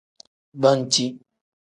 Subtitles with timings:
[0.61, 1.05] Banci.